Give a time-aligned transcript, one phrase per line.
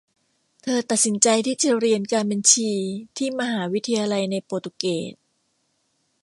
[0.61, 2.71] เธอตัดสินใจที่จะเรียนการบัญชี
[3.17, 5.13] ที่มหาวิทยาลัยในโปรตุเกส